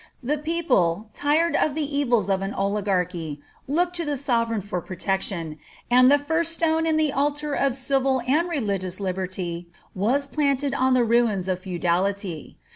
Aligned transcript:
The 0.23 0.39
people, 0.39 1.11
tired 1.13 1.55
of 1.55 1.75
the 1.75 1.95
evils 1.95 2.27
of 2.27 2.41
an 2.41 2.55
oligarchy, 2.55 3.39
looked 3.67 3.95
to 3.97 4.03
the 4.03 4.17
sovereign 4.17 4.61
for 4.61 4.81
protec 4.81 5.21
tion, 5.21 5.59
and 5.91 6.09
the 6.11 6.17
first 6.17 6.53
stone 6.53 6.87
in 6.87 6.97
the 6.97 7.11
altar 7.13 7.53
of 7.53 7.75
civil 7.75 8.19
and 8.27 8.49
religious 8.49 8.99
liberty 8.99 9.67
was 9.93 10.27
planted 10.27 10.73
on 10.73 10.95
the 10.95 11.03
ruins 11.03 11.47
of 11.47 11.59
feudality. 11.59 12.55